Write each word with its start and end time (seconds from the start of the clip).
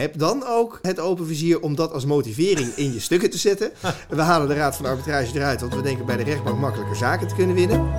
heb 0.00 0.18
dan 0.18 0.46
ook 0.46 0.78
het 0.82 1.00
open 1.00 1.26
vizier 1.26 1.60
om 1.60 1.76
dat 1.76 1.92
als 1.92 2.04
motivering 2.04 2.72
in 2.76 2.92
je 2.92 3.00
stukken 3.00 3.30
te 3.30 3.38
zetten. 3.38 3.70
We 4.08 4.22
halen 4.22 4.48
de 4.48 4.54
Raad 4.54 4.76
van 4.76 4.86
Arbitrage 4.86 5.34
eruit, 5.34 5.60
want 5.60 5.74
we 5.74 5.82
denken 5.82 6.06
bij 6.06 6.16
de 6.16 6.22
rechtbank 6.22 6.58
makkelijker 6.58 6.96
zaken 6.96 7.28
te 7.28 7.34
kunnen 7.34 7.56
winnen. 7.56 7.90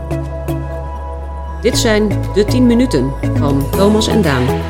Dit 1.61 1.77
zijn 1.77 2.07
de 2.33 2.45
10 2.45 2.65
minuten 2.65 3.13
van 3.37 3.71
Thomas 3.71 4.07
en 4.07 4.21
Daan. 4.21 4.61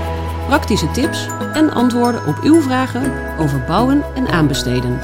Praktische 0.47 0.91
tips 0.91 1.28
en 1.54 1.70
antwoorden 1.70 2.28
op 2.28 2.39
uw 2.44 2.62
vragen 2.62 3.38
over 3.40 3.63
bouwen 3.68 4.04
en 4.16 4.28
aanbesteden. 4.28 5.00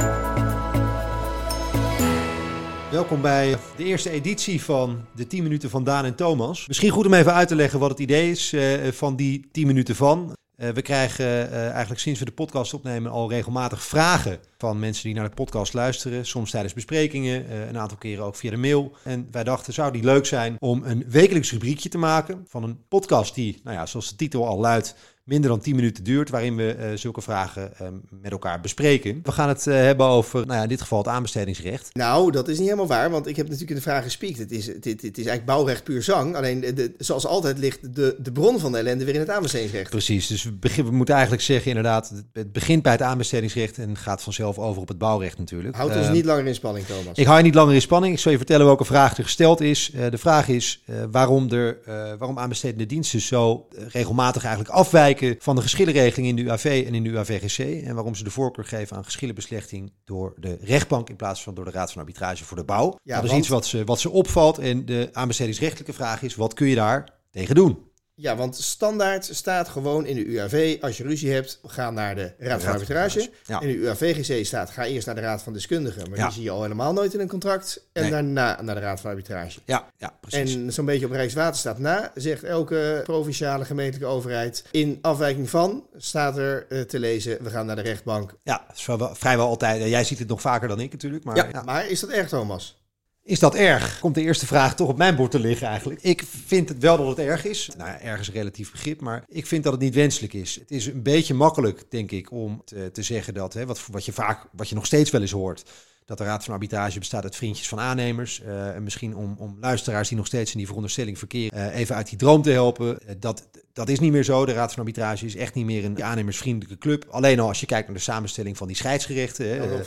Welkom 2.91 3.21
bij 3.21 3.57
de 3.75 3.83
eerste 3.83 4.09
editie 4.09 4.63
van 4.63 5.05
de 5.15 5.27
10 5.27 5.43
minuten 5.43 5.69
van 5.69 5.83
Daan 5.83 6.05
en 6.05 6.15
Thomas. 6.15 6.67
Misschien 6.67 6.89
goed 6.89 7.05
om 7.05 7.13
even 7.13 7.33
uit 7.33 7.47
te 7.47 7.55
leggen 7.55 7.79
wat 7.79 7.89
het 7.89 7.99
idee 7.99 8.31
is 8.31 8.53
uh, 8.53 8.91
van 8.91 9.15
die 9.15 9.47
10 9.51 9.67
minuten 9.67 9.95
van. 9.95 10.36
Uh, 10.57 10.69
we 10.69 10.81
krijgen 10.81 11.25
uh, 11.25 11.69
eigenlijk 11.69 11.99
sinds 11.99 12.19
we 12.19 12.25
de 12.25 12.31
podcast 12.31 12.73
opnemen 12.73 13.11
al 13.11 13.29
regelmatig 13.29 13.83
vragen 13.83 14.39
van 14.57 14.79
mensen 14.79 15.03
die 15.03 15.13
naar 15.13 15.29
de 15.29 15.35
podcast 15.35 15.73
luisteren. 15.73 16.25
Soms 16.25 16.51
tijdens 16.51 16.73
besprekingen, 16.73 17.45
uh, 17.45 17.67
een 17.67 17.77
aantal 17.77 17.97
keren 17.97 18.25
ook 18.25 18.35
via 18.35 18.49
de 18.49 18.57
mail. 18.57 18.95
En 19.03 19.27
wij 19.31 19.43
dachten, 19.43 19.73
zou 19.73 19.91
die 19.91 20.03
leuk 20.03 20.25
zijn 20.25 20.55
om 20.59 20.83
een 20.83 21.03
wekelijks 21.07 21.51
rubriekje 21.51 21.89
te 21.89 21.97
maken 21.97 22.45
van 22.47 22.63
een 22.63 22.79
podcast 22.87 23.35
die, 23.35 23.61
nou 23.63 23.77
ja, 23.77 23.85
zoals 23.85 24.09
de 24.09 24.15
titel 24.15 24.47
al 24.47 24.59
luidt, 24.59 24.95
minder 25.27 25.49
dan 25.49 25.59
10 25.59 25.75
minuten 25.75 26.03
duurt, 26.03 26.29
waarin 26.29 26.55
we 26.55 26.75
uh, 26.79 26.97
zulke 26.97 27.21
vragen 27.21 27.71
uh, 27.81 27.87
met 28.21 28.31
elkaar 28.31 28.61
bespreken. 28.61 29.19
We 29.23 29.31
gaan 29.31 29.47
het 29.47 29.65
uh, 29.65 29.73
hebben 29.73 30.05
over, 30.05 30.45
nou 30.45 30.57
ja, 30.57 30.63
in 30.63 30.69
dit 30.69 30.81
geval 30.81 30.97
het 30.97 31.07
aanbestedingsrecht. 31.07 31.89
Nou, 31.93 32.31
dat 32.31 32.47
is 32.47 32.57
niet 32.57 32.65
helemaal 32.65 32.87
waar, 32.87 33.09
want 33.09 33.27
ik 33.27 33.35
heb 33.35 33.45
natuurlijk 33.45 33.71
in 33.71 33.77
de 33.77 33.89
vraag 33.89 34.03
gespiekt. 34.03 34.37
Het 34.37 34.51
is, 34.51 34.67
het, 34.67 34.85
het 34.85 35.03
is 35.03 35.11
eigenlijk 35.13 35.45
bouwrecht 35.45 35.83
puur 35.83 36.03
zang, 36.03 36.35
alleen 36.35 36.59
de, 36.59 36.93
zoals 36.97 37.25
altijd 37.25 37.57
ligt 37.57 37.95
de, 37.95 38.15
de 38.19 38.31
bron 38.31 38.59
van 38.59 38.71
de 38.71 38.77
ellende 38.77 39.05
weer 39.05 39.13
in 39.13 39.19
het 39.19 39.29
aanbestedingsrecht. 39.29 39.89
Precies, 39.89 40.27
dus 40.27 40.43
we, 40.43 40.51
begin, 40.51 40.85
we 40.85 40.91
moeten 40.91 41.13
eigenlijk 41.15 41.43
zeggen 41.43 41.67
inderdaad, 41.67 42.13
het 42.33 42.51
begint 42.51 42.83
bij 42.83 42.91
het 42.91 43.01
aanbestedingsrecht 43.01 43.77
en 43.77 43.97
gaat 43.97 44.21
vanzelf 44.21 44.57
over 44.57 44.81
op 44.81 44.87
het 44.87 44.97
bouwrecht 44.97 45.37
natuurlijk. 45.37 45.75
Houd 45.75 45.95
ons 45.95 46.09
niet 46.09 46.25
langer 46.25 46.47
in 46.47 46.55
spanning, 46.55 46.85
Thomas. 46.85 47.17
Ik 47.17 47.25
hou 47.25 47.37
je 47.37 47.43
niet 47.43 47.55
langer 47.55 47.73
in 47.73 47.81
spanning. 47.81 48.13
Ik 48.13 48.19
zal 48.19 48.31
je 48.31 48.37
vertellen 48.37 48.65
welke 48.65 48.85
vraag 48.85 49.17
er 49.17 49.23
gesteld 49.23 49.61
is. 49.61 49.91
de 50.09 50.17
vraag 50.17 50.47
is 50.47 50.83
waarom, 51.11 51.51
er, 51.51 51.77
waarom 52.17 52.39
aanbestedende 52.39 52.85
diensten 52.85 53.21
zo 53.21 53.67
regelmatig 53.91 54.43
eigenlijk 54.43 54.75
afwijken 54.75 55.16
van 55.39 55.55
de 55.55 55.61
geschillen 55.61 55.93
regeling 55.93 56.27
in 56.27 56.35
de 56.35 56.41
UAV 56.41 56.83
en 56.87 56.93
in 56.93 57.03
de 57.03 57.09
UAVGC. 57.09 57.83
En 57.83 57.95
waarom 57.95 58.15
ze 58.15 58.23
de 58.23 58.31
voorkeur 58.31 58.65
geven 58.65 58.97
aan 58.97 59.03
geschillenbeslechting 59.03 59.93
door 60.03 60.33
de 60.37 60.57
rechtbank 60.61 61.09
in 61.09 61.15
plaats 61.15 61.43
van 61.43 61.53
door 61.53 61.65
de 61.65 61.71
Raad 61.71 61.91
van 61.91 62.01
Arbitrage 62.01 62.43
voor 62.43 62.57
de 62.57 62.63
Bouw. 62.63 62.99
Ja, 63.03 63.15
dat 63.15 63.23
is 63.23 63.29
want... 63.29 63.41
iets 63.41 63.49
wat 63.49 63.65
ze, 63.65 63.83
wat 63.83 63.99
ze 63.99 64.09
opvalt. 64.09 64.57
En 64.57 64.85
de 64.85 65.09
aanbestedingsrechtelijke 65.11 65.93
vraag 65.93 66.21
is: 66.21 66.35
wat 66.35 66.53
kun 66.53 66.67
je 66.67 66.75
daar 66.75 67.09
tegen 67.31 67.55
doen? 67.55 67.86
Ja, 68.19 68.35
want 68.35 68.55
standaard 68.55 69.29
staat 69.31 69.69
gewoon 69.69 70.05
in 70.05 70.15
de 70.15 70.25
UAV, 70.25 70.77
als 70.81 70.97
je 70.97 71.03
ruzie 71.03 71.31
hebt, 71.31 71.59
ga 71.63 71.91
naar 71.91 72.15
de 72.15 72.33
Raad 72.37 72.63
van 72.63 72.73
Arbitrage. 72.73 73.29
Ja. 73.45 73.61
In 73.61 73.67
de 73.67 73.73
UAVGC 73.73 74.45
staat, 74.45 74.69
ga 74.69 74.85
eerst 74.85 75.05
naar 75.05 75.15
de 75.15 75.21
Raad 75.21 75.41
van 75.41 75.53
Deskundigen. 75.53 76.09
Maar 76.09 76.17
ja. 76.17 76.23
die 76.25 76.33
zie 76.33 76.43
je 76.43 76.49
al 76.49 76.61
helemaal 76.61 76.93
nooit 76.93 77.13
in 77.13 77.19
een 77.19 77.27
contract. 77.27 77.87
En 77.93 78.01
nee. 78.01 78.11
daarna 78.11 78.61
naar 78.61 78.75
de 78.75 78.81
Raad 78.81 78.99
van 78.99 79.09
Arbitrage. 79.09 79.59
Ja, 79.65 79.89
ja 79.97 80.17
precies. 80.21 80.55
En 80.55 80.73
zo'n 80.73 80.85
beetje 80.85 81.05
op 81.05 81.11
Rijkswaterstaat 81.11 81.79
na, 81.79 82.11
zegt 82.15 82.43
elke 82.43 83.01
provinciale 83.03 83.65
gemeentelijke 83.65 84.13
overheid, 84.13 84.63
in 84.71 84.99
afwijking 85.01 85.49
van, 85.49 85.87
staat 85.97 86.37
er 86.37 86.65
uh, 86.69 86.81
te 86.81 86.99
lezen, 86.99 87.43
we 87.43 87.49
gaan 87.49 87.65
naar 87.65 87.75
de 87.75 87.81
rechtbank. 87.81 88.33
Ja, 88.43 88.63
dat 88.67 88.77
is 88.77 88.85
wel, 88.85 89.15
vrijwel 89.15 89.47
altijd. 89.47 89.89
Jij 89.89 90.03
ziet 90.03 90.19
het 90.19 90.27
nog 90.27 90.41
vaker 90.41 90.67
dan 90.67 90.79
ik 90.79 90.91
natuurlijk. 90.91 91.23
Maar, 91.23 91.35
ja, 91.35 91.61
maar 91.61 91.87
is 91.87 91.99
dat 91.99 92.09
erg, 92.09 92.29
Thomas? 92.29 92.85
Is 93.27 93.39
dat 93.39 93.55
erg? 93.55 93.99
Komt 93.99 94.15
de 94.15 94.21
eerste 94.21 94.45
vraag 94.45 94.75
toch 94.75 94.87
op 94.87 94.97
mijn 94.97 95.15
bord 95.15 95.31
te 95.31 95.39
liggen 95.39 95.67
eigenlijk. 95.67 96.01
Ik 96.01 96.23
vind 96.45 96.69
het 96.69 96.77
wel 96.79 96.97
dat 96.97 97.07
het 97.07 97.19
erg 97.19 97.45
is. 97.45 97.69
Nou, 97.77 97.99
erg 98.01 98.19
is 98.19 98.31
relatief 98.31 98.71
begrip, 98.71 99.01
maar 99.01 99.23
ik 99.27 99.47
vind 99.47 99.63
dat 99.63 99.73
het 99.73 99.81
niet 99.81 99.93
wenselijk 99.93 100.33
is. 100.33 100.55
Het 100.55 100.71
is 100.71 100.85
een 100.85 101.03
beetje 101.03 101.33
makkelijk, 101.33 101.83
denk 101.89 102.11
ik, 102.11 102.31
om 102.31 102.61
te, 102.65 102.89
te 102.91 103.03
zeggen 103.03 103.33
dat, 103.33 103.53
hè, 103.53 103.65
wat, 103.65 103.85
wat 103.91 104.05
je 104.05 104.11
vaak, 104.11 104.47
wat 104.51 104.69
je 104.69 104.75
nog 104.75 104.85
steeds 104.85 105.11
wel 105.11 105.21
eens 105.21 105.31
hoort, 105.31 105.63
dat 106.05 106.17
de 106.17 106.23
Raad 106.23 106.43
van 106.43 106.53
Arbitrage 106.53 106.99
bestaat 106.99 107.23
uit 107.23 107.35
vriendjes 107.35 107.67
van 107.67 107.79
aannemers. 107.79 108.41
Uh, 108.45 108.75
en 108.75 108.83
misschien 108.83 109.15
om, 109.15 109.35
om 109.37 109.57
luisteraars 109.59 110.07
die 110.07 110.17
nog 110.17 110.27
steeds 110.27 110.51
in 110.51 110.57
die 110.57 110.67
veronderstelling 110.67 111.17
verkeren, 111.17 111.59
uh, 111.59 111.79
even 111.79 111.95
uit 111.95 112.09
die 112.09 112.17
droom 112.17 112.41
te 112.41 112.51
helpen. 112.51 112.97
Uh, 113.03 113.11
dat, 113.19 113.47
dat 113.77 113.89
is 113.89 113.99
niet 113.99 114.11
meer 114.11 114.23
zo. 114.23 114.45
De 114.45 114.53
Raad 114.53 114.69
van 114.69 114.79
Arbitrage 114.79 115.25
is 115.25 115.35
echt 115.35 115.53
niet 115.53 115.65
meer 115.65 115.85
een 115.85 116.03
aannemersvriendelijke 116.03 116.77
club. 116.77 117.05
Alleen 117.09 117.39
al 117.39 117.47
als 117.47 117.59
je 117.59 117.65
kijkt 117.65 117.87
naar 117.87 117.95
de 117.95 118.01
samenstelling 118.01 118.57
van 118.57 118.67
die 118.67 118.75
scheidsgerechten. 118.75 119.49
Hè, 119.49 119.63
oh, 119.63 119.79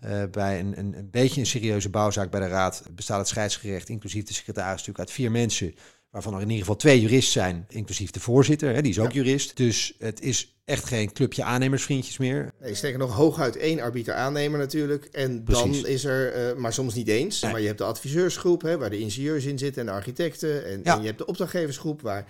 ja. 0.00 0.26
bij 0.26 0.60
een, 0.60 0.78
een, 0.78 0.94
een 0.96 1.10
beetje 1.10 1.40
een 1.40 1.46
serieuze 1.46 1.88
bouwzaak 1.88 2.30
bij 2.30 2.40
de 2.40 2.48
Raad 2.48 2.82
bestaat 2.90 3.18
het 3.18 3.28
scheidsgerecht, 3.28 3.88
inclusief 3.88 4.24
de 4.24 4.34
secretaris, 4.34 4.70
natuurlijk 4.70 4.98
uit 4.98 5.10
vier 5.10 5.30
mensen. 5.30 5.74
Waarvan 6.10 6.34
er 6.34 6.40
in 6.40 6.46
ieder 6.46 6.60
geval 6.60 6.76
twee 6.76 7.00
juristen 7.00 7.32
zijn, 7.32 7.66
inclusief 7.68 8.10
de 8.10 8.20
voorzitter, 8.20 8.74
hè, 8.74 8.82
die 8.82 8.90
is 8.90 8.98
ook 8.98 9.12
ja. 9.12 9.22
jurist. 9.22 9.56
Dus 9.56 9.94
het 9.98 10.20
is 10.20 10.56
echt 10.64 10.84
geen 10.84 11.12
clubje 11.12 11.44
aannemersvriendjes 11.44 12.18
meer. 12.18 12.52
Nee, 12.60 12.74
steken 12.74 12.98
nog 12.98 13.14
hooguit 13.14 13.56
één 13.56 13.80
arbiter-aannemer 13.80 14.58
natuurlijk. 14.58 15.04
En 15.04 15.42
Precies. 15.42 15.82
dan 15.82 15.90
is 15.90 16.04
er, 16.04 16.50
uh, 16.50 16.56
maar 16.60 16.72
soms 16.72 16.94
niet 16.94 17.08
eens, 17.08 17.40
nee. 17.40 17.52
maar 17.52 17.60
je 17.60 17.66
hebt 17.66 17.78
de 17.78 17.84
adviseursgroep, 17.84 18.62
hè, 18.62 18.78
waar 18.78 18.90
de 18.90 18.98
ingenieurs 18.98 19.44
in 19.44 19.58
zitten 19.58 19.80
en 19.80 19.86
de 19.86 19.92
architecten. 19.92 20.64
En 20.66 21.00
je 21.00 21.06
hebt 21.06 21.18
de 21.18 21.26
opdrachtgeversgroep, 21.26 22.02
waar 22.02 22.26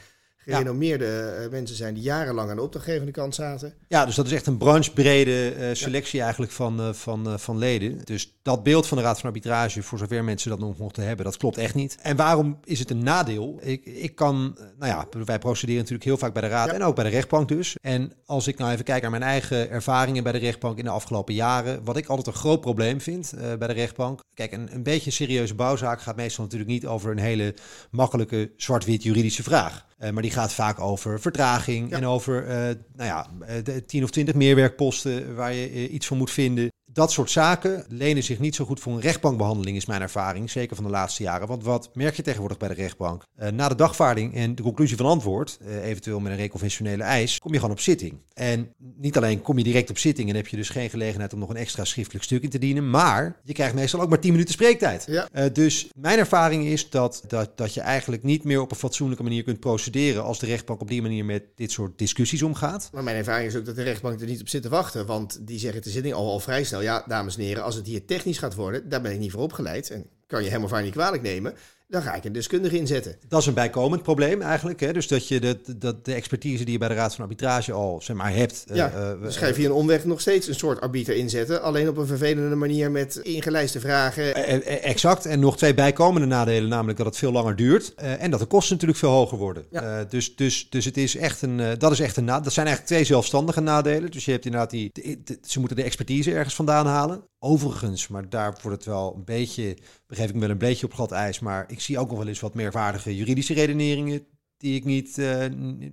gerenommeerde 0.46 1.38
ja. 1.42 1.48
mensen 1.50 1.76
zijn 1.76 1.94
die 1.94 2.02
jarenlang 2.02 2.50
aan 2.50 2.56
de 2.56 2.62
opdrachtgevende 2.62 3.12
kant 3.12 3.34
zaten. 3.34 3.74
Ja, 3.88 4.04
dus 4.06 4.14
dat 4.14 4.26
is 4.26 4.32
echt 4.32 4.46
een 4.46 4.56
branchebrede 4.56 5.54
uh, 5.56 5.68
selectie 5.72 6.16
ja. 6.16 6.22
eigenlijk 6.22 6.52
van, 6.52 6.80
uh, 6.80 6.92
van, 6.92 7.28
uh, 7.28 7.36
van 7.36 7.58
leden. 7.58 8.00
Dus 8.04 8.36
dat 8.42 8.62
beeld 8.62 8.86
van 8.86 8.96
de 8.96 9.02
Raad 9.02 9.16
van 9.20 9.28
Arbitrage, 9.28 9.82
voor 9.82 9.98
zover 9.98 10.24
mensen 10.24 10.50
dat 10.50 10.58
nog 10.58 10.78
mochten 10.78 11.06
hebben, 11.06 11.24
dat 11.24 11.36
klopt 11.36 11.58
echt 11.58 11.74
niet. 11.74 11.96
En 12.02 12.16
waarom 12.16 12.58
is 12.64 12.78
het 12.78 12.90
een 12.90 13.02
nadeel? 13.02 13.58
Ik, 13.60 13.84
ik 13.84 14.14
kan, 14.14 14.58
nou 14.78 14.92
ja, 14.92 15.24
wij 15.24 15.38
procederen 15.38 15.80
natuurlijk 15.80 16.04
heel 16.04 16.18
vaak 16.18 16.32
bij 16.32 16.42
de 16.42 16.48
Raad 16.48 16.66
ja. 16.66 16.74
en 16.74 16.82
ook 16.82 16.94
bij 16.94 17.04
de 17.04 17.10
rechtbank 17.10 17.48
dus. 17.48 17.76
En 17.80 18.12
als 18.26 18.46
ik 18.46 18.58
nou 18.58 18.72
even 18.72 18.84
kijk 18.84 19.02
naar 19.02 19.10
mijn 19.10 19.22
eigen 19.22 19.70
ervaringen 19.70 20.22
bij 20.22 20.32
de 20.32 20.38
rechtbank 20.38 20.78
in 20.78 20.84
de 20.84 20.90
afgelopen 20.90 21.34
jaren, 21.34 21.84
wat 21.84 21.96
ik 21.96 22.06
altijd 22.06 22.26
een 22.26 22.32
groot 22.32 22.60
probleem 22.60 23.00
vind 23.00 23.32
bij 23.58 23.68
de 23.68 23.74
rechtbank. 23.74 24.20
Kijk, 24.34 24.52
een, 24.52 24.68
een 24.72 24.82
beetje 24.82 25.10
serieuze 25.10 25.54
bouwzaak 25.54 26.00
gaat 26.00 26.16
meestal 26.16 26.44
natuurlijk 26.44 26.70
niet 26.70 26.86
over 26.86 27.10
een 27.10 27.18
hele 27.18 27.54
makkelijke 27.90 28.50
zwart-wit 28.56 29.02
juridische 29.02 29.42
vraag. 29.42 29.84
Maar 30.12 30.22
die 30.22 30.30
gaat 30.36 30.52
vaak 30.52 30.80
over 30.80 31.20
vertraging 31.20 31.90
ja. 31.90 31.96
en 31.96 32.06
over 32.06 32.42
uh, 32.42 32.50
nou 32.50 32.76
ja, 32.96 33.26
de 33.62 33.84
10 33.84 34.02
of 34.02 34.10
20 34.10 34.34
meerwerkposten 34.34 35.34
waar 35.34 35.52
je 35.52 35.72
uh, 35.72 35.92
iets 35.92 36.06
van 36.06 36.16
moet 36.16 36.30
vinden. 36.30 36.70
Dat 36.96 37.12
soort 37.12 37.30
zaken 37.30 37.84
lenen 37.88 38.22
zich 38.22 38.38
niet 38.38 38.54
zo 38.54 38.64
goed 38.64 38.80
voor 38.80 38.92
een 38.92 39.00
rechtbankbehandeling, 39.00 39.76
is 39.76 39.86
mijn 39.86 40.02
ervaring. 40.02 40.50
Zeker 40.50 40.76
van 40.76 40.84
de 40.84 40.90
laatste 40.90 41.22
jaren. 41.22 41.48
Want 41.48 41.64
wat 41.64 41.90
merk 41.94 42.16
je 42.16 42.22
tegenwoordig 42.22 42.58
bij 42.58 42.68
de 42.68 42.74
rechtbank? 42.74 43.24
na 43.52 43.68
de 43.68 43.74
dagvaarding 43.74 44.34
en 44.34 44.54
de 44.54 44.62
conclusie 44.62 44.96
van 44.96 45.06
antwoord, 45.06 45.58
eventueel 45.82 46.20
met 46.20 46.32
een 46.32 46.38
reconventionele 46.38 47.02
eis, 47.02 47.38
kom 47.38 47.52
je 47.52 47.58
gewoon 47.58 47.74
op 47.74 47.80
zitting. 47.80 48.14
En 48.34 48.72
niet 48.96 49.16
alleen 49.16 49.42
kom 49.42 49.58
je 49.58 49.64
direct 49.64 49.90
op 49.90 49.98
zitting 49.98 50.28
en 50.28 50.36
heb 50.36 50.46
je 50.46 50.56
dus 50.56 50.68
geen 50.68 50.90
gelegenheid 50.90 51.32
om 51.32 51.38
nog 51.38 51.48
een 51.48 51.56
extra 51.56 51.84
schriftelijk 51.84 52.24
stuk 52.24 52.42
in 52.42 52.50
te 52.50 52.58
dienen. 52.58 52.90
Maar 52.90 53.40
je 53.44 53.52
krijgt 53.52 53.74
meestal 53.74 54.00
ook 54.00 54.08
maar 54.08 54.20
10 54.20 54.30
minuten 54.30 54.52
spreektijd. 54.54 55.06
Ja. 55.08 55.48
dus 55.48 55.88
mijn 55.96 56.18
ervaring 56.18 56.64
is 56.64 56.90
dat, 56.90 57.22
dat, 57.26 57.56
dat 57.56 57.74
je 57.74 57.80
eigenlijk 57.80 58.22
niet 58.22 58.44
meer 58.44 58.60
op 58.60 58.70
een 58.70 58.76
fatsoenlijke 58.76 59.22
manier 59.22 59.42
kunt 59.42 59.60
procederen 59.60 60.24
als 60.24 60.38
de 60.38 60.46
rechtbank 60.46 60.80
op 60.80 60.88
die 60.88 61.02
manier 61.02 61.24
met 61.24 61.42
dit 61.54 61.70
soort 61.72 61.98
discussies 61.98 62.42
omgaat. 62.42 62.88
Maar 62.92 63.02
mijn 63.02 63.16
ervaring 63.16 63.48
is 63.48 63.56
ook 63.56 63.64
dat 63.64 63.76
de 63.76 63.82
rechtbank 63.82 64.20
er 64.20 64.26
niet 64.26 64.40
op 64.40 64.48
zit 64.48 64.62
te 64.62 64.68
wachten. 64.68 65.06
Want 65.06 65.38
die 65.46 65.58
zeggen 65.58 65.82
de 65.82 65.90
zitting 65.90 66.14
al, 66.14 66.30
al 66.30 66.40
vrij 66.40 66.64
snel. 66.64 66.84
Ja, 66.86 67.04
dames 67.06 67.36
en 67.36 67.42
heren, 67.42 67.62
als 67.62 67.74
het 67.74 67.86
hier 67.86 68.04
technisch 68.04 68.38
gaat 68.38 68.54
worden, 68.54 68.88
daar 68.88 69.00
ben 69.00 69.12
ik 69.12 69.18
niet 69.18 69.30
voor 69.30 69.42
opgeleid. 69.42 69.90
En 69.90 70.06
kan 70.26 70.42
je 70.42 70.48
helemaal 70.48 70.68
vaak 70.68 70.82
niet 70.82 70.92
kwalijk 70.92 71.22
nemen 71.22 71.54
dan 71.88 72.02
ga 72.02 72.14
ik 72.14 72.24
een 72.24 72.32
deskundige 72.32 72.78
inzetten. 72.78 73.16
Dat 73.28 73.40
is 73.40 73.46
een 73.46 73.54
bijkomend 73.54 74.02
probleem 74.02 74.42
eigenlijk. 74.42 74.80
Hè? 74.80 74.92
Dus 74.92 75.08
dat 75.08 75.28
je 75.28 75.40
de, 75.40 75.58
dat 75.76 76.04
de 76.04 76.14
expertise 76.14 76.64
die 76.64 76.72
je 76.72 76.78
bij 76.78 76.88
de 76.88 76.94
Raad 76.94 77.14
van 77.14 77.24
Arbitrage 77.24 77.72
al 77.72 78.00
zeg 78.02 78.16
maar, 78.16 78.34
hebt. 78.34 78.64
Ja, 78.72 78.92
uh, 78.96 79.22
dus 79.22 79.36
ga 79.36 79.46
je 79.46 79.54
via 79.54 79.66
een 79.66 79.72
omweg 79.72 80.04
nog 80.04 80.20
steeds 80.20 80.48
een 80.48 80.54
soort 80.54 80.80
arbiter 80.80 81.16
inzetten. 81.16 81.62
Alleen 81.62 81.88
op 81.88 81.96
een 81.96 82.06
vervelende 82.06 82.56
manier 82.56 82.90
met 82.90 83.16
ingelijste 83.16 83.80
vragen. 83.80 84.38
Uh, 84.38 84.84
exact. 84.84 85.26
En 85.26 85.40
nog 85.40 85.56
twee 85.56 85.74
bijkomende 85.74 86.26
nadelen, 86.26 86.68
namelijk 86.68 86.98
dat 86.98 87.06
het 87.06 87.16
veel 87.16 87.32
langer 87.32 87.56
duurt. 87.56 87.94
Uh, 88.02 88.22
en 88.22 88.30
dat 88.30 88.40
de 88.40 88.46
kosten 88.46 88.72
natuurlijk 88.72 88.98
veel 88.98 89.10
hoger 89.10 89.38
worden. 89.38 89.64
Ja. 89.70 90.04
dus, 90.04 90.36
dus, 90.36 90.66
dus 90.70 90.84
het 90.84 90.96
is 90.96 91.16
echt 91.16 91.42
een, 91.42 91.78
dat 91.78 91.92
is 91.92 92.00
echt 92.00 92.16
een. 92.16 92.26
Dat 92.26 92.52
zijn 92.52 92.66
eigenlijk 92.66 92.86
twee 92.86 93.04
zelfstandige 93.04 93.60
nadelen. 93.60 94.10
Dus 94.10 94.24
je 94.24 94.30
hebt 94.30 94.44
inderdaad 94.44 94.70
die. 94.70 94.90
De, 94.92 95.20
de, 95.24 95.38
ze 95.42 95.58
moeten 95.58 95.76
de 95.76 95.82
expertise 95.82 96.32
ergens 96.32 96.54
vandaan 96.54 96.86
halen. 96.86 97.24
Overigens, 97.38 98.08
maar 98.08 98.28
daar 98.28 98.58
wordt 98.62 98.76
het 98.76 98.86
wel 98.86 99.14
een 99.16 99.24
beetje, 99.24 99.76
begeef 100.06 100.28
ik 100.28 100.34
me 100.34 100.40
wel 100.40 100.50
een 100.50 100.58
beetje 100.58 100.86
op 100.86 100.94
glad 100.94 101.12
ijs, 101.12 101.38
maar 101.38 101.64
ik 101.76 101.82
zie 101.82 101.98
ook 101.98 102.08
nog 102.08 102.18
wel 102.18 102.28
eens 102.28 102.40
wat 102.40 102.54
meerwaardige 102.54 103.16
juridische 103.16 103.54
redeneringen 103.54 104.26
die 104.58 104.76
ik 104.76 104.84
niet, 104.84 105.18
uh, 105.18 105.44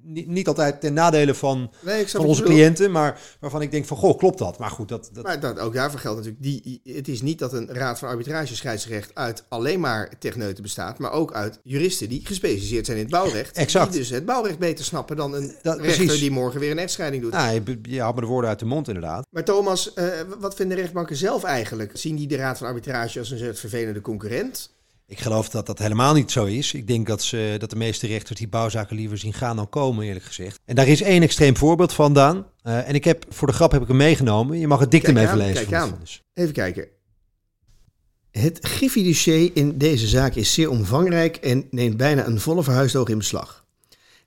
niet, 0.04 0.28
niet 0.28 0.48
altijd 0.48 0.82
ten 0.82 0.94
nadele 0.94 1.34
van, 1.34 1.72
nee, 1.82 2.08
van 2.08 2.26
onze 2.26 2.44
cliënten, 2.44 2.92
maar 2.92 3.20
waarvan 3.40 3.62
ik 3.62 3.72
denk 3.72 3.86
van, 3.86 3.98
goh, 3.98 4.18
klopt 4.18 4.38
dat? 4.38 4.58
Maar 4.58 4.70
goed, 4.70 4.88
dat... 4.88 5.10
dat... 5.14 5.24
Maar 5.24 5.40
dat, 5.40 5.60
ook 5.60 5.74
daarvoor 5.74 6.00
geldt 6.00 6.18
natuurlijk, 6.18 6.44
die, 6.44 6.82
het 6.96 7.08
is 7.08 7.22
niet 7.22 7.40
dat 7.40 7.54
een 7.54 7.68
raad 7.68 8.00
van 8.00 8.10
arbitrage 8.10 8.56
scheidsrecht 8.56 9.16
uit 9.16 9.44
alleen 9.50 9.80
maar 9.80 10.18
techneuten 10.20 10.64
bestaat, 10.64 10.98
maar 10.98 11.12
ook 11.12 11.34
uit 11.34 11.60
juristen 11.64 12.10
die 12.10 12.26
gespecialiseerd 12.26 12.86
zijn 12.86 12.98
in 12.98 13.04
het 13.04 13.12
bouwrecht. 13.12 13.58
Exact. 13.58 13.92
Die 13.92 14.00
dus 14.00 14.10
het 14.10 14.26
bouwrecht 14.26 14.60
beter 14.60 14.86
snappen 14.86 15.16
dan 15.16 15.34
een 15.34 15.56
dat, 15.62 15.80
rechter 15.80 16.06
precies. 16.06 16.22
die 16.22 16.32
morgen 16.32 16.60
weer 16.60 16.72
een 16.72 16.80
echtscheiding 16.80 17.24
doet. 17.24 17.32
Nou, 17.32 17.54
je, 17.54 17.80
je 17.82 18.02
had 18.02 18.16
me 18.16 18.22
de 18.22 18.28
woorden 18.28 18.50
uit 18.50 18.60
de 18.60 18.66
mond 18.66 18.88
inderdaad. 18.88 19.26
Maar 19.30 19.44
Thomas, 19.44 19.92
uh, 19.96 20.06
wat 20.40 20.56
vinden 20.56 20.78
rechtbanken 20.78 21.16
zelf 21.16 21.44
eigenlijk? 21.44 21.92
Zien 21.94 22.16
die 22.16 22.28
de 22.28 22.36
raad 22.36 22.58
van 22.58 22.68
arbitrage 22.68 23.20
als 23.20 23.32
een 23.32 23.38
soort 23.38 23.60
vervelende 23.60 24.02
concurrent? 24.02 24.73
Ik 25.14 25.20
geloof 25.20 25.50
dat 25.50 25.66
dat 25.66 25.80
helemaal 25.80 26.14
niet 26.14 26.32
zo 26.32 26.46
is. 26.46 26.74
Ik 26.74 26.88
denk 26.88 27.08
dat, 27.08 27.22
ze, 27.22 27.56
dat 27.60 27.70
de 27.70 27.76
meeste 27.76 28.08
rechters 28.08 28.40
die 28.40 28.48
bouwzaken 28.48 28.96
liever 28.96 29.18
zien 29.18 29.34
gaan 29.34 29.56
dan 29.56 29.70
komen, 29.70 30.06
eerlijk 30.06 30.26
gezegd. 30.26 30.60
En 30.66 30.76
daar 30.76 30.88
is 30.88 31.02
één 31.02 31.22
extreem 31.22 31.58
voorbeeld 31.58 31.94
van, 31.94 32.14
Daan. 32.14 32.46
Uh, 32.64 32.88
en 32.88 32.96
ik 32.96 33.04
heb, 33.04 33.26
voor 33.30 33.48
de 33.48 33.54
grap 33.54 33.72
heb 33.72 33.82
ik 33.82 33.88
hem 33.88 33.98
meegenomen. 33.98 34.60
Je 34.60 34.68
mag 34.68 34.80
het 34.80 34.92
dikte 34.92 35.12
mee 35.12 35.28
verlezen. 35.28 35.68
Kijk 35.68 35.82
aan. 35.82 36.00
Even 36.34 36.54
kijken. 36.54 36.88
Het 38.32 38.60
Griffie-dossier 38.62 39.52
in 39.54 39.78
deze 39.78 40.08
zaak 40.08 40.36
is 40.36 40.54
zeer 40.54 40.70
omvangrijk 40.70 41.36
en 41.36 41.68
neemt 41.70 41.98
bijna 41.98 42.26
een 42.26 42.40
volle 42.40 42.64
verhuisdoog 42.64 43.08
in 43.08 43.18
beslag. 43.18 43.63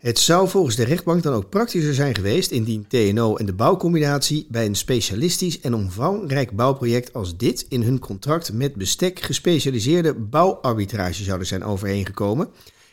Het 0.07 0.19
zou 0.19 0.49
volgens 0.49 0.77
de 0.77 0.85
rechtbank 0.85 1.23
dan 1.23 1.35
ook 1.35 1.49
praktischer 1.49 1.95
zijn 1.95 2.15
geweest 2.15 2.51
indien 2.51 2.87
TNO 2.89 3.37
en 3.37 3.47
de 3.47 3.53
bouwcombinatie 3.53 4.47
bij 4.51 4.67
een 4.67 4.75
specialistisch 4.75 5.61
en 5.61 5.75
omvangrijk 5.75 6.57
bouwproject 6.57 7.13
als 7.13 7.37
dit 7.37 7.67
in 7.69 7.83
hun 7.83 7.99
contract 7.99 8.53
met 8.53 8.75
bestek 8.75 9.21
gespecialiseerde 9.21 10.15
bouwarbitrage 10.15 11.23
zouden 11.25 11.47
zijn 11.47 11.65
overeengekomen, 11.65 12.49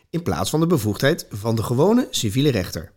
in 0.09 0.23
plaats 0.23 0.49
van 0.49 0.59
de 0.59 0.67
bevoegdheid 0.67 1.25
van 1.29 1.55
de 1.55 1.63
gewone 1.63 2.07
civiele 2.09 2.51
rechter. 2.51 2.91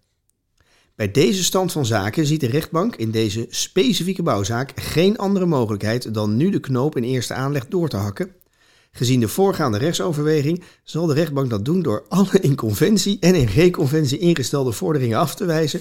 Bij 0.95 1.11
deze 1.11 1.45
stand 1.45 1.73
van 1.73 1.87
zaken 1.87 2.27
ziet 2.27 2.41
de 2.41 2.51
rechtbank 2.51 2.97
in 2.97 3.11
deze 3.11 3.47
specifieke 3.49 4.23
bouwzaak 4.23 4.73
geen 4.75 5.19
andere 5.19 5.47
mogelijkheid 5.47 6.15
dan 6.15 6.37
nu 6.37 6.51
de 6.51 6.61
knoop 6.61 6.97
in 6.97 7.05
eerste 7.05 7.35
aanleg 7.35 7.67
door 7.69 7.89
te 7.89 7.97
hakken. 7.97 8.35
Gezien 8.97 9.21
de 9.21 9.29
voorgaande 9.29 9.79
rechtsoverweging 9.79 10.63
zal 10.83 11.07
de 11.07 11.15
rechtbank 11.15 11.51
dat 11.51 11.65
doen 11.65 11.83
door 11.83 12.05
alle 12.09 12.41
in 12.41 12.55
conventie 12.55 13.17
en 13.21 13.35
in 13.35 13.47
reconventie 13.47 14.19
ingestelde 14.19 14.73
vorderingen 14.73 15.19
af 15.19 15.35
te 15.35 15.45
wijzen 15.45 15.81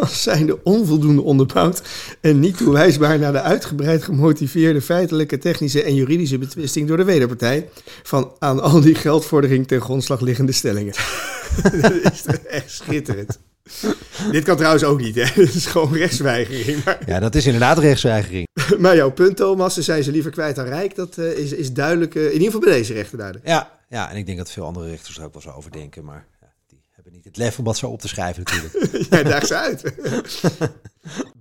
als 0.00 0.22
zijnde 0.22 0.58
onvoldoende 0.62 1.22
onderbouwd 1.22 1.82
en 2.20 2.40
niet 2.40 2.56
toewijsbaar 2.56 3.18
naar 3.18 3.32
de 3.32 3.40
uitgebreid 3.40 4.02
gemotiveerde 4.02 4.80
feitelijke, 4.80 5.38
technische 5.38 5.82
en 5.82 5.94
juridische 5.94 6.38
betwisting 6.38 6.88
door 6.88 6.96
de 6.96 7.04
wederpartij 7.04 7.68
van 8.02 8.32
aan 8.38 8.60
al 8.60 8.80
die 8.80 8.94
geldvordering 8.94 9.66
ten 9.66 9.80
grondslag 9.80 10.20
liggende 10.20 10.52
stellingen. 10.52 10.94
dat 11.80 11.92
is 12.12 12.24
echt 12.48 12.70
schitterend. 12.70 13.38
Dit 14.30 14.44
kan 14.44 14.56
trouwens 14.56 14.84
ook 14.84 15.00
niet, 15.00 15.14
hè? 15.14 15.22
Het 15.42 15.54
is 15.54 15.66
gewoon 15.66 15.94
rechtsweigering. 15.94 16.84
Maar... 16.84 16.98
Ja, 17.06 17.20
dat 17.20 17.34
is 17.34 17.44
inderdaad 17.46 17.78
rechtsweigering. 17.78 18.46
maar 18.78 18.96
jouw 18.96 19.10
punt, 19.10 19.36
Thomas, 19.36 19.74
ze 19.74 19.82
zijn 19.82 20.02
ze 20.02 20.10
liever 20.10 20.30
kwijt 20.30 20.56
dan 20.56 20.64
rijk. 20.64 20.94
Dat 20.94 21.16
uh, 21.16 21.38
is, 21.38 21.52
is 21.52 21.72
duidelijk, 21.72 22.14
uh, 22.14 22.24
in 22.24 22.32
ieder 22.32 22.46
geval 22.46 22.60
bij 22.60 22.72
deze 22.72 22.92
rechter 22.92 23.18
duidelijk. 23.18 23.48
Ja, 23.48 23.78
ja, 23.88 24.10
en 24.10 24.16
ik 24.16 24.26
denk 24.26 24.38
dat 24.38 24.50
veel 24.50 24.64
andere 24.64 24.88
rechters 24.88 25.18
er 25.18 25.24
ook 25.24 25.32
wel 25.32 25.42
zo 25.42 25.50
over 25.50 25.70
denken. 25.70 26.04
Maar 26.04 26.26
ja, 26.40 26.52
die 26.66 26.82
hebben 26.90 27.12
niet 27.12 27.24
het 27.24 27.36
lef 27.36 27.58
om 27.58 27.64
dat 27.64 27.76
zo 27.76 27.86
op 27.86 28.00
te 28.00 28.08
schrijven 28.08 28.42
natuurlijk. 28.44 29.06
Jij 29.10 29.22
daagt 29.22 29.46
ze 29.46 29.56
uit. 29.56 29.82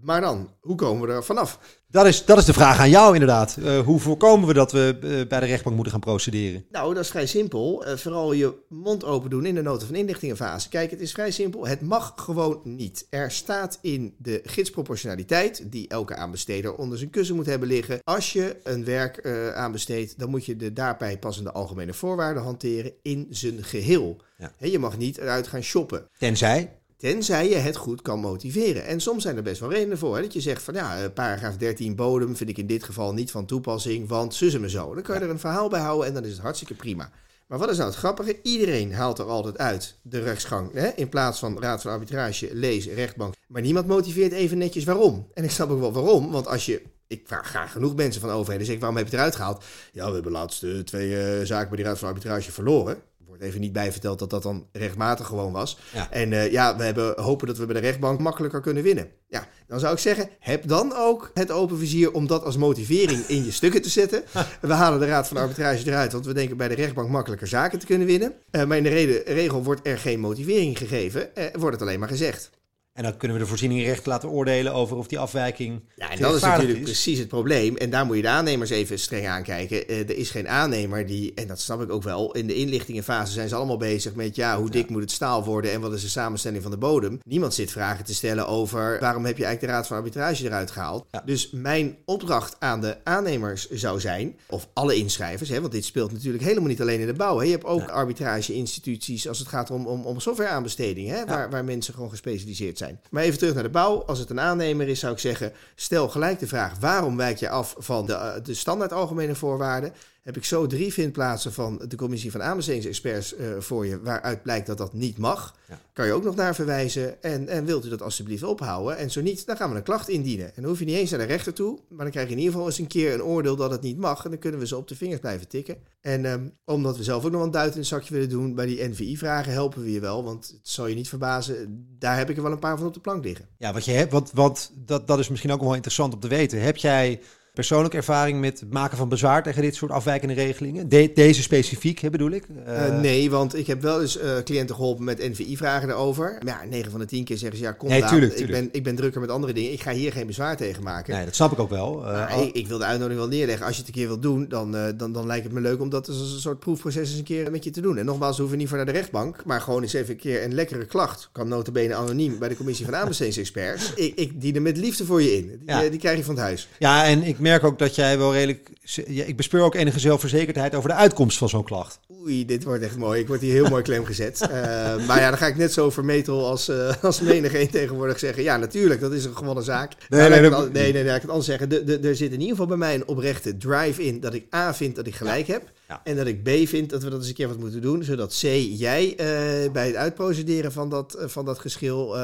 Maar 0.01 0.21
dan, 0.21 0.49
hoe 0.59 0.75
komen 0.75 1.07
we 1.07 1.13
er 1.13 1.23
vanaf? 1.23 1.59
Dat 1.91 2.05
is, 2.05 2.25
dat 2.25 2.37
is 2.37 2.45
de 2.45 2.53
vraag 2.53 2.79
aan 2.79 2.89
jou 2.89 3.13
inderdaad. 3.13 3.57
Uh, 3.59 3.79
hoe 3.79 3.99
voorkomen 3.99 4.47
we 4.47 4.53
dat 4.53 4.71
we 4.71 4.97
uh, 5.03 5.27
bij 5.27 5.39
de 5.39 5.45
rechtbank 5.45 5.75
moeten 5.75 5.93
gaan 5.93 6.01
procederen? 6.01 6.65
Nou, 6.69 6.93
dat 6.93 7.03
is 7.03 7.09
vrij 7.09 7.25
simpel. 7.25 7.87
Uh, 7.87 7.97
vooral 7.97 8.33
je 8.33 8.53
mond 8.69 9.03
open 9.03 9.29
doen 9.29 9.45
in 9.45 9.55
de 9.55 9.61
noten 9.61 9.87
van 9.87 9.95
inlichtingenfase. 9.95 10.69
Kijk, 10.69 10.91
het 10.91 11.01
is 11.01 11.11
vrij 11.11 11.31
simpel. 11.31 11.67
Het 11.67 11.81
mag 11.81 12.13
gewoon 12.15 12.61
niet. 12.63 13.07
Er 13.09 13.31
staat 13.31 13.79
in 13.81 14.15
de 14.17 14.41
gidsproportionaliteit, 14.43 15.71
die 15.71 15.87
elke 15.87 16.15
aanbesteder 16.15 16.75
onder 16.75 16.97
zijn 16.97 17.09
kussen 17.09 17.35
moet 17.35 17.45
hebben 17.45 17.67
liggen. 17.67 17.99
Als 18.03 18.33
je 18.33 18.57
een 18.63 18.85
werk 18.85 19.25
aanbesteedt, 19.55 20.19
dan 20.19 20.29
moet 20.29 20.45
je 20.45 20.55
de 20.55 20.73
daarbij 20.73 21.19
passende 21.19 21.51
algemene 21.51 21.93
voorwaarden 21.93 22.43
hanteren 22.43 22.93
in 23.01 23.27
zijn 23.29 23.63
geheel. 23.63 24.17
Ja. 24.37 24.51
He, 24.57 24.67
je 24.67 24.79
mag 24.79 24.97
niet 24.97 25.17
eruit 25.17 25.47
gaan 25.47 25.63
shoppen. 25.63 26.07
Tenzij? 26.17 26.80
Tenzij 27.01 27.49
je 27.49 27.55
het 27.55 27.75
goed 27.75 28.01
kan 28.01 28.19
motiveren. 28.19 28.85
En 28.85 28.99
soms 28.99 29.23
zijn 29.23 29.37
er 29.37 29.43
best 29.43 29.59
wel 29.59 29.71
redenen 29.71 29.97
voor. 29.97 30.15
Hè? 30.15 30.21
Dat 30.21 30.33
je 30.33 30.41
zegt 30.41 30.63
van 30.63 30.73
ja, 30.73 30.97
eh, 30.97 31.09
paragraaf 31.13 31.57
13 31.57 31.95
bodem 31.95 32.35
vind 32.35 32.49
ik 32.49 32.57
in 32.57 32.67
dit 32.67 32.83
geval 32.83 33.13
niet 33.13 33.31
van 33.31 33.45
toepassing, 33.45 34.07
want 34.07 34.35
zussen 34.35 34.61
me 34.61 34.69
zo. 34.69 34.93
Dan 34.93 35.03
kan 35.03 35.15
je 35.15 35.21
er 35.21 35.29
een 35.29 35.39
verhaal 35.39 35.69
bij 35.69 35.79
houden 35.79 36.07
en 36.07 36.13
dan 36.13 36.23
is 36.23 36.31
het 36.31 36.41
hartstikke 36.41 36.73
prima. 36.73 37.11
Maar 37.47 37.59
wat 37.59 37.69
is 37.69 37.77
nou 37.77 37.89
het 37.89 37.97
grappige? 37.97 38.39
Iedereen 38.43 38.93
haalt 38.93 39.19
er 39.19 39.25
altijd 39.25 39.57
uit 39.57 39.95
de 40.01 40.19
rechtsgang. 40.19 40.73
Hè? 40.73 40.87
In 40.87 41.09
plaats 41.09 41.39
van 41.39 41.59
raad 41.59 41.81
van 41.81 41.91
arbitrage, 41.91 42.49
lees, 42.53 42.87
rechtbank. 42.87 43.33
Maar 43.47 43.61
niemand 43.61 43.87
motiveert 43.87 44.31
even 44.31 44.57
netjes 44.57 44.83
waarom. 44.83 45.27
En 45.33 45.43
ik 45.43 45.51
snap 45.51 45.69
ook 45.69 45.79
wel 45.79 45.93
waarom. 45.93 46.31
Want 46.31 46.47
als 46.47 46.65
je 46.65 46.81
ik 47.07 47.21
vraag 47.25 47.47
graag 47.47 47.71
genoeg 47.71 47.95
mensen 47.95 48.21
van 48.21 48.29
overheden. 48.29 48.65
Zeg 48.65 48.75
ik, 48.75 48.81
waarom 48.81 48.97
heb 48.97 49.07
je 49.07 49.11
het 49.11 49.19
eruit 49.19 49.35
gehaald? 49.35 49.63
Ja, 49.91 50.07
we 50.07 50.13
hebben 50.13 50.31
laatst 50.31 50.63
uh, 50.63 50.79
twee 50.79 51.09
uh, 51.09 51.45
zaken 51.45 51.67
bij 51.67 51.77
die 51.77 51.85
Raad 51.85 51.99
van 51.99 52.07
Arbitrage 52.07 52.51
verloren 52.51 52.97
even 53.39 53.61
niet 53.61 53.73
bijverteld 53.73 54.19
dat 54.19 54.29
dat 54.29 54.43
dan 54.43 54.67
rechtmatig 54.71 55.27
gewoon 55.27 55.51
was. 55.51 55.77
En 56.09 56.31
uh, 56.31 56.51
ja, 56.51 56.77
we 56.77 56.83
hebben 56.83 57.21
hopen 57.21 57.47
dat 57.47 57.57
we 57.57 57.65
bij 57.65 57.75
de 57.75 57.87
rechtbank 57.87 58.19
makkelijker 58.19 58.61
kunnen 58.61 58.83
winnen. 58.83 59.09
Ja, 59.27 59.47
dan 59.67 59.79
zou 59.79 59.93
ik 59.93 59.99
zeggen, 59.99 60.29
heb 60.39 60.67
dan 60.67 60.93
ook 60.95 61.31
het 61.33 61.51
open 61.51 61.77
vizier 61.77 62.11
om 62.11 62.27
dat 62.27 62.43
als 62.43 62.57
motivering 62.57 63.25
in 63.27 63.45
je 63.45 63.51
stukken 63.51 63.81
te 63.81 63.89
zetten. 63.89 64.23
We 64.61 64.73
halen 64.73 64.99
de 64.99 65.05
Raad 65.05 65.27
van 65.27 65.37
Arbitrage 65.37 65.87
eruit, 65.87 66.11
want 66.11 66.25
we 66.25 66.33
denken 66.33 66.57
bij 66.57 66.67
de 66.67 66.75
rechtbank 66.75 67.09
makkelijker 67.09 67.47
zaken 67.47 67.79
te 67.79 67.85
kunnen 67.85 68.07
winnen. 68.07 68.33
Uh, 68.51 68.63
maar 68.63 68.77
in 68.77 68.83
de 68.83 68.89
reden, 68.89 69.23
regel 69.23 69.63
wordt 69.63 69.87
er 69.87 69.97
geen 69.97 70.19
motivering 70.19 70.77
gegeven, 70.77 71.29
uh, 71.35 71.45
wordt 71.53 71.79
het 71.79 71.87
alleen 71.87 71.99
maar 71.99 72.09
gezegd. 72.09 72.49
En 72.93 73.03
dan 73.03 73.17
kunnen 73.17 73.37
we 73.37 73.43
de 73.43 73.49
voorzieningenrecht 73.49 74.05
laten 74.05 74.29
oordelen 74.29 74.73
over 74.73 74.97
of 74.97 75.07
die 75.07 75.19
afwijking. 75.19 75.81
Ja, 75.95 76.11
en 76.11 76.19
dat 76.19 76.35
is 76.35 76.41
natuurlijk 76.41 76.83
precies 76.83 77.19
het 77.19 77.27
probleem. 77.27 77.77
En 77.77 77.89
daar 77.89 78.05
moet 78.05 78.15
je 78.15 78.21
de 78.21 78.27
aannemers 78.27 78.69
even 78.69 78.99
streng 78.99 79.27
aankijken. 79.27 79.91
Uh, 79.91 79.99
er 79.99 80.17
is 80.17 80.29
geen 80.29 80.47
aannemer 80.47 81.05
die, 81.05 81.33
en 81.33 81.47
dat 81.47 81.59
snap 81.59 81.81
ik 81.81 81.91
ook 81.91 82.03
wel, 82.03 82.31
in 82.31 82.47
de 82.47 82.55
inlichtingenfase 82.55 83.31
zijn 83.31 83.49
ze 83.49 83.55
allemaal 83.55 83.77
bezig 83.77 84.15
met 84.15 84.35
ja, 84.35 84.57
hoe 84.57 84.69
dik 84.69 84.89
moet 84.89 85.01
het 85.01 85.11
staal 85.11 85.43
worden 85.43 85.71
en 85.71 85.81
wat 85.81 85.93
is 85.93 86.01
de 86.01 86.07
samenstelling 86.07 86.61
van 86.61 86.71
de 86.71 86.77
bodem. 86.77 87.19
Niemand 87.23 87.53
zit 87.53 87.71
vragen 87.71 88.05
te 88.05 88.13
stellen 88.13 88.47
over 88.47 88.99
waarom 88.99 89.25
heb 89.25 89.37
je 89.37 89.45
eigenlijk 89.45 89.73
de 89.73 89.79
Raad 89.79 89.87
van 89.87 89.97
Arbitrage 89.97 90.45
eruit 90.45 90.71
gehaald. 90.71 91.05
Ja. 91.11 91.21
Dus 91.25 91.49
mijn 91.51 91.97
opdracht 92.05 92.55
aan 92.59 92.81
de 92.81 92.97
aannemers 93.03 93.69
zou 93.69 93.99
zijn, 93.99 94.35
of 94.47 94.67
alle 94.73 94.95
inschrijvers, 94.95 95.49
hè, 95.49 95.61
want 95.61 95.71
dit 95.71 95.85
speelt 95.85 96.11
natuurlijk 96.11 96.43
helemaal 96.43 96.69
niet 96.69 96.81
alleen 96.81 96.99
in 96.99 97.07
de 97.07 97.13
bouw. 97.13 97.37
Hè. 97.37 97.43
Je 97.43 97.51
hebt 97.51 97.65
ook 97.65 97.81
ja. 97.81 97.85
arbitrage-instituties 97.85 99.27
als 99.27 99.39
het 99.39 99.47
gaat 99.47 99.71
om, 99.71 99.87
om, 99.87 100.05
om 100.05 100.19
softwareaanbesteding, 100.19 101.09
hè, 101.09 101.25
waar, 101.25 101.49
waar 101.49 101.65
mensen 101.65 101.93
gewoon 101.93 102.09
gespecialiseerd 102.09 102.77
zijn. 102.77 102.80
Maar 103.09 103.23
even 103.23 103.39
terug 103.39 103.53
naar 103.53 103.63
de 103.63 103.69
bouw. 103.69 104.03
Als 104.03 104.19
het 104.19 104.29
een 104.29 104.39
aannemer 104.39 104.87
is, 104.87 104.99
zou 104.99 105.13
ik 105.13 105.19
zeggen: 105.19 105.53
stel 105.75 106.09
gelijk 106.09 106.39
de 106.39 106.47
vraag: 106.47 106.79
waarom 106.79 107.17
wijk 107.17 107.37
je 107.37 107.49
af 107.49 107.75
van 107.77 108.05
de, 108.05 108.13
eh, 108.13 108.33
de 108.43 108.53
standaard 108.53 108.93
algemene 108.93 109.35
voorwaarden? 109.35 109.93
Heb 110.21 110.37
ik 110.37 110.45
zo 110.45 110.67
drie 110.67 110.93
vindplaatsen 110.93 111.53
van 111.53 111.81
de 111.87 111.95
commissie 111.95 112.31
van 112.31 112.43
aanbestedingsexperts 112.43 113.37
uh, 113.37 113.59
voor 113.59 113.85
je, 113.85 114.01
waaruit 114.01 114.43
blijkt 114.43 114.67
dat 114.67 114.77
dat 114.77 114.93
niet 114.93 115.17
mag. 115.17 115.55
Ja. 115.67 115.79
Kan 115.93 116.05
je 116.05 116.11
ook 116.11 116.23
nog 116.23 116.35
naar 116.35 116.55
verwijzen 116.55 117.23
en, 117.23 117.47
en 117.47 117.65
wilt 117.65 117.85
u 117.85 117.89
dat 117.89 118.01
alsjeblieft 118.01 118.43
ophouden? 118.43 118.97
En 118.97 119.11
zo 119.11 119.21
niet, 119.21 119.45
dan 119.45 119.57
gaan 119.57 119.69
we 119.69 119.75
een 119.75 119.83
klacht 119.83 120.09
indienen. 120.09 120.45
En 120.45 120.61
dan 120.61 120.65
hoef 120.65 120.79
je 120.79 120.85
niet 120.85 120.95
eens 120.95 121.09
naar 121.09 121.19
de 121.19 121.25
rechter 121.25 121.53
toe, 121.53 121.79
maar 121.89 122.03
dan 122.03 122.11
krijg 122.11 122.27
je 122.27 122.33
in 122.33 122.37
ieder 122.37 122.53
geval 122.53 122.67
eens 122.67 122.77
een 122.77 122.87
keer 122.87 123.13
een 123.13 123.23
oordeel 123.23 123.55
dat 123.55 123.71
het 123.71 123.81
niet 123.81 123.97
mag. 123.97 124.23
En 124.23 124.29
dan 124.29 124.39
kunnen 124.39 124.59
we 124.59 124.67
ze 124.67 124.77
op 124.77 124.87
de 124.87 124.95
vingers 124.95 125.19
blijven 125.19 125.47
tikken. 125.47 125.77
En 126.01 126.25
um, 126.25 126.53
omdat 126.65 126.97
we 126.97 127.03
zelf 127.03 127.25
ook 127.25 127.31
nog 127.31 127.43
een 127.43 127.51
duit 127.51 127.73
in 127.73 127.79
het 127.79 127.87
zakje 127.87 128.13
willen 128.13 128.29
doen 128.29 128.55
bij 128.55 128.65
die 128.65 128.89
NVI-vragen, 128.89 129.51
helpen 129.51 129.83
we 129.83 129.91
je 129.91 129.99
wel. 129.99 130.23
Want 130.23 130.47
het 130.47 130.69
zal 130.69 130.87
je 130.87 130.95
niet 130.95 131.09
verbazen, 131.09 131.85
daar 131.99 132.17
heb 132.17 132.29
ik 132.29 132.37
er 132.37 132.43
wel 132.43 132.51
een 132.51 132.59
paar 132.59 132.77
van 132.77 132.87
op 132.87 132.93
de 132.93 132.99
plank 132.99 133.23
liggen. 133.23 133.47
Ja, 133.57 133.73
wat 133.73 133.85
je 133.85 133.91
hebt, 133.91 134.11
wat, 134.11 134.71
dat, 134.85 135.07
dat 135.07 135.19
is 135.19 135.29
misschien 135.29 135.51
ook 135.51 135.61
wel 135.61 135.73
interessant 135.73 136.13
om 136.13 136.19
te 136.19 136.27
weten. 136.27 136.61
Heb 136.61 136.77
jij 136.77 137.21
persoonlijke 137.53 137.97
ervaring 137.97 138.39
met 138.39 138.59
het 138.59 138.73
maken 138.73 138.97
van 138.97 139.09
bezwaar 139.09 139.43
tegen 139.43 139.61
dit 139.61 139.75
soort 139.75 139.91
afwijkende 139.91 140.33
regelingen? 140.33 140.89
deze 141.13 141.41
specifiek, 141.41 141.99
hè, 141.99 142.09
bedoel 142.09 142.31
ik? 142.31 142.45
Uh, 142.67 142.99
nee, 142.99 143.29
want 143.29 143.55
ik 143.55 143.67
heb 143.67 143.81
wel 143.81 144.01
eens 144.01 144.17
uh, 144.17 144.37
cliënten 144.43 144.75
geholpen 144.75 145.03
met 145.03 145.19
NVI-vragen 145.19 145.89
erover. 145.89 146.37
Maar 146.45 146.63
ja, 146.63 146.69
9 146.69 146.91
van 146.91 146.99
de 146.99 147.05
10 147.05 147.23
keer 147.23 147.37
zeggen 147.37 147.57
ze, 147.57 147.63
ja, 147.63 147.71
kom 147.71 147.89
nee, 147.89 148.03
tuurlijk, 148.03 148.35
tuurlijk. 148.35 148.57
Ik, 148.57 148.63
ben, 148.63 148.69
ik 148.71 148.83
ben 148.83 148.95
drukker 148.95 149.21
met 149.21 149.29
andere 149.29 149.53
dingen. 149.53 149.71
Ik 149.71 149.81
ga 149.81 149.91
hier 149.91 150.11
geen 150.11 150.27
bezwaar 150.27 150.57
tegen 150.57 150.83
maken. 150.83 151.15
Nee, 151.15 151.25
dat 151.25 151.35
snap 151.35 151.51
ik 151.51 151.59
ook 151.59 151.69
wel. 151.69 152.05
Ik, 152.43 152.55
ik, 152.55 152.67
wil 152.67 152.77
de 152.77 152.83
uitnodiging 152.83 153.19
wel 153.19 153.37
neerleggen. 153.37 153.65
Als 153.65 153.75
je 153.75 153.81
het 153.81 153.89
een 153.89 153.97
keer 153.97 154.07
wilt 154.07 154.21
doen, 154.21 154.47
dan, 154.47 154.71
dan, 154.97 155.11
dan 155.11 155.25
lijkt 155.25 155.43
het 155.43 155.53
me 155.53 155.61
leuk 155.61 155.81
om 155.81 155.89
dat 155.89 156.07
als 156.07 156.33
een 156.33 156.39
soort 156.39 156.59
proefproces 156.59 157.09
eens 157.09 157.17
een 157.17 157.23
keer 157.23 157.51
met 157.51 157.63
je 157.63 157.69
te 157.69 157.81
doen. 157.81 157.97
En 157.97 158.05
nogmaals, 158.05 158.35
we 158.35 158.41
hoeven 158.41 158.59
niet 158.59 158.67
voor 158.67 158.77
naar 158.77 158.85
de 158.85 158.91
rechtbank, 158.91 159.45
maar 159.45 159.61
gewoon 159.61 159.81
eens 159.81 159.93
even 159.93 160.11
een 160.11 160.19
keer 160.19 160.43
een 160.43 160.53
lekkere 160.53 160.85
klacht. 160.85 161.29
Kan 161.31 161.47
notabene 161.47 161.95
anoniem 161.95 162.39
bij 162.39 162.49
de 162.49 162.55
commissie 162.55 162.85
van 162.85 162.95
aanbestedingsexperts. 162.95 163.93
ik, 163.93 164.15
ik 164.15 164.41
dien 164.41 164.55
er 164.55 164.61
met 164.61 164.77
liefde 164.77 165.05
voor 165.05 165.21
je 165.21 165.37
in. 165.37 165.47
Die, 165.47 165.59
ja. 165.65 165.89
die 165.89 165.99
krijg 165.99 166.17
je 166.17 166.23
van 166.23 166.35
het 166.35 166.43
huis. 166.43 166.69
Ja, 166.79 167.05
en 167.05 167.23
ik 167.23 167.39
merk 167.41 167.63
ook 167.63 167.79
dat 167.79 167.95
jij 167.95 168.17
wel 168.17 168.33
redelijk. 168.33 168.69
Ik 169.05 169.37
bespeur 169.37 169.61
ook 169.61 169.75
enige 169.75 169.99
zelfverzekerdheid 169.99 170.75
over 170.75 170.89
de 170.89 170.95
uitkomst 170.95 171.37
van 171.37 171.49
zo'n 171.49 171.63
klacht. 171.63 171.99
Oei, 172.21 172.45
dit 172.45 172.63
wordt 172.63 172.83
echt 172.83 172.97
mooi. 172.97 173.19
Ik 173.19 173.27
word 173.27 173.41
hier 173.41 173.53
heel 173.53 173.69
mooi 173.69 173.83
klem 173.83 174.05
gezet. 174.05 174.41
Uh, 174.41 174.49
maar 175.07 175.19
ja, 175.19 175.29
dan 175.29 175.37
ga 175.37 175.47
ik 175.47 175.57
net 175.57 175.73
zo 175.73 175.89
vermetel 175.89 176.47
als, 176.47 176.69
uh, 176.69 177.03
als 177.03 177.19
menig 177.19 177.53
een 177.53 177.69
tegenwoordig 177.69 178.19
zeggen. 178.19 178.43
Ja, 178.43 178.57
natuurlijk, 178.57 179.01
dat 179.01 179.11
is 179.11 179.25
een 179.25 179.35
gewonnen 179.35 179.63
zaak. 179.63 179.93
Nee, 180.09 180.29
nee, 180.29 180.41
nee, 180.41 180.49
nee, 180.49 180.69
nee, 180.71 181.03
nee, 181.03 181.15
ik 181.15 181.21
het 181.21 181.29
anders 181.29 181.45
zeggen. 181.45 181.69
De, 181.69 181.83
de, 181.83 181.99
er 181.99 182.15
zit 182.15 182.31
in 182.31 182.39
ieder 182.39 182.49
geval 182.49 182.67
bij 182.67 182.77
mij 182.77 182.95
een 182.95 183.07
oprechte 183.07 183.57
drive 183.57 184.03
in 184.03 184.19
dat 184.19 184.33
ik 184.33 184.53
A 184.55 184.73
vind 184.73 184.95
dat 184.95 185.07
ik 185.07 185.15
gelijk 185.15 185.47
ja. 185.47 185.53
heb. 185.53 185.71
Ja. 185.87 186.01
En 186.03 186.15
dat 186.15 186.27
ik 186.27 186.43
B 186.43 186.67
vind 186.67 186.89
dat 186.89 187.03
we 187.03 187.09
dat 187.09 187.19
eens 187.19 187.27
een 187.27 187.33
keer 187.33 187.47
wat 187.47 187.59
moeten 187.59 187.81
doen. 187.81 188.03
Zodat 188.03 188.39
C, 188.39 188.41
jij 188.77 189.09
uh, 189.09 189.71
bij 189.71 189.87
het 189.87 189.95
uitprocederen 189.95 190.71
van 190.71 190.89
dat, 190.89 191.17
van 191.19 191.45
dat 191.45 191.59
geschil 191.59 192.17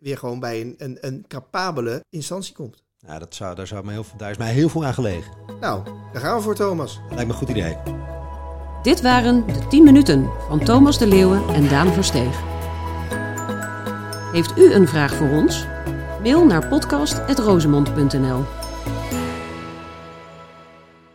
weer 0.00 0.18
gewoon 0.18 0.40
bij 0.40 0.60
een, 0.60 0.74
een, 0.78 0.98
een 1.00 1.24
capabele 1.28 2.04
instantie 2.10 2.54
komt. 2.54 2.82
Ja, 3.06 3.18
dat 3.18 3.34
zou, 3.34 3.54
daar, 3.54 3.66
zou 3.66 3.84
mij 3.84 3.94
heel, 3.94 4.04
daar 4.16 4.30
is 4.30 4.36
mij 4.36 4.52
heel 4.52 4.68
veel 4.68 4.84
aan 4.84 4.94
gelegen. 4.94 5.32
Nou, 5.60 5.82
daar 6.12 6.22
gaan 6.22 6.36
we 6.36 6.42
voor, 6.42 6.54
Thomas. 6.54 6.94
Dat 6.94 7.14
lijkt 7.14 7.26
me 7.26 7.32
een 7.32 7.38
goed 7.38 7.48
idee. 7.48 7.76
Dit 8.82 9.00
waren 9.00 9.46
de 9.46 9.66
10 9.68 9.84
minuten 9.84 10.30
van 10.48 10.64
Thomas 10.64 10.98
de 10.98 11.06
Leeuwen 11.06 11.48
en 11.48 11.68
Daan 11.68 11.92
Versteeg. 11.92 12.40
Heeft 14.32 14.58
u 14.58 14.72
een 14.72 14.88
vraag 14.88 15.14
voor 15.14 15.30
ons? 15.30 15.66
Mail 16.22 16.46
naar 16.46 16.68
podcast.rozemond.nl 16.68 18.61